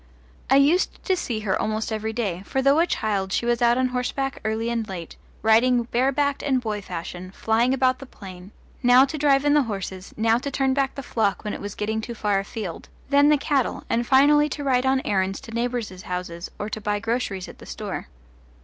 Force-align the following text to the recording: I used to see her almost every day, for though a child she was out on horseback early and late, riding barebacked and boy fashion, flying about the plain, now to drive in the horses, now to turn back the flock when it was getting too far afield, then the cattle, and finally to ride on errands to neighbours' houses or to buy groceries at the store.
I 0.49 0.55
used 0.55 1.03
to 1.05 1.15
see 1.15 1.41
her 1.41 1.61
almost 1.61 1.91
every 1.91 2.11
day, 2.11 2.41
for 2.47 2.59
though 2.59 2.79
a 2.79 2.87
child 2.87 3.31
she 3.31 3.45
was 3.45 3.61
out 3.61 3.77
on 3.77 3.89
horseback 3.89 4.41
early 4.43 4.71
and 4.71 4.89
late, 4.89 5.15
riding 5.43 5.83
barebacked 5.83 6.41
and 6.41 6.59
boy 6.59 6.81
fashion, 6.81 7.29
flying 7.29 7.71
about 7.71 7.99
the 7.99 8.07
plain, 8.07 8.49
now 8.81 9.05
to 9.05 9.15
drive 9.19 9.45
in 9.45 9.53
the 9.53 9.61
horses, 9.61 10.11
now 10.17 10.39
to 10.39 10.49
turn 10.49 10.73
back 10.73 10.95
the 10.95 11.03
flock 11.03 11.43
when 11.43 11.53
it 11.53 11.61
was 11.61 11.75
getting 11.75 12.01
too 12.01 12.15
far 12.15 12.39
afield, 12.39 12.89
then 13.09 13.29
the 13.29 13.37
cattle, 13.37 13.83
and 13.91 14.07
finally 14.07 14.49
to 14.49 14.63
ride 14.63 14.87
on 14.87 15.03
errands 15.05 15.39
to 15.41 15.51
neighbours' 15.51 16.01
houses 16.01 16.49
or 16.57 16.67
to 16.67 16.81
buy 16.81 16.97
groceries 16.97 17.47
at 17.47 17.59
the 17.59 17.67
store. 17.67 18.07